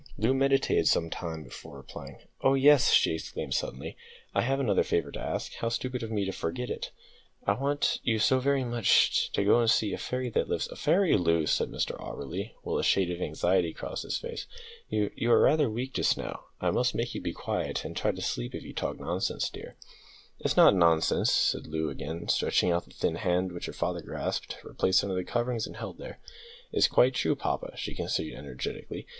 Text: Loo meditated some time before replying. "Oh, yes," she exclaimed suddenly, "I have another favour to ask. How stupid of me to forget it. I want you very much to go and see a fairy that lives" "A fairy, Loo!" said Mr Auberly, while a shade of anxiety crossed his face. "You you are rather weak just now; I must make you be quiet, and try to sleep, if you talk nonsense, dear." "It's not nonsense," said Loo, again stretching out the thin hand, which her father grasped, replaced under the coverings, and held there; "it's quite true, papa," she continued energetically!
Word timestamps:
Loo 0.17 0.33
meditated 0.33 0.87
some 0.87 1.11
time 1.11 1.43
before 1.43 1.77
replying. 1.77 2.17
"Oh, 2.41 2.55
yes," 2.55 2.91
she 2.91 3.13
exclaimed 3.13 3.53
suddenly, 3.53 3.95
"I 4.33 4.41
have 4.41 4.59
another 4.59 4.81
favour 4.81 5.11
to 5.11 5.19
ask. 5.19 5.53
How 5.59 5.69
stupid 5.69 6.01
of 6.01 6.09
me 6.09 6.25
to 6.25 6.31
forget 6.31 6.71
it. 6.71 6.89
I 7.45 7.53
want 7.53 7.99
you 8.01 8.17
very 8.19 8.63
much 8.63 9.31
to 9.33 9.43
go 9.43 9.59
and 9.59 9.69
see 9.69 9.93
a 9.93 9.99
fairy 9.99 10.31
that 10.31 10.49
lives" 10.49 10.67
"A 10.71 10.75
fairy, 10.75 11.15
Loo!" 11.15 11.45
said 11.45 11.69
Mr 11.69 11.91
Auberly, 12.01 12.53
while 12.63 12.79
a 12.79 12.83
shade 12.83 13.11
of 13.11 13.21
anxiety 13.21 13.73
crossed 13.73 14.01
his 14.01 14.17
face. 14.17 14.47
"You 14.89 15.11
you 15.15 15.31
are 15.31 15.39
rather 15.39 15.69
weak 15.69 15.93
just 15.93 16.17
now; 16.17 16.45
I 16.59 16.71
must 16.71 16.95
make 16.95 17.13
you 17.13 17.21
be 17.21 17.31
quiet, 17.31 17.85
and 17.85 17.95
try 17.95 18.11
to 18.11 18.23
sleep, 18.23 18.55
if 18.55 18.63
you 18.63 18.73
talk 18.73 18.99
nonsense, 18.99 19.51
dear." 19.51 19.75
"It's 20.39 20.57
not 20.57 20.73
nonsense," 20.75 21.31
said 21.31 21.67
Loo, 21.67 21.91
again 21.91 22.27
stretching 22.27 22.71
out 22.71 22.85
the 22.85 22.91
thin 22.95 23.17
hand, 23.17 23.51
which 23.51 23.67
her 23.67 23.71
father 23.71 24.01
grasped, 24.01 24.57
replaced 24.63 25.03
under 25.03 25.13
the 25.15 25.23
coverings, 25.23 25.67
and 25.67 25.77
held 25.77 25.99
there; 25.99 26.17
"it's 26.71 26.87
quite 26.87 27.13
true, 27.13 27.35
papa," 27.35 27.77
she 27.77 27.93
continued 27.93 28.35
energetically! 28.39 29.05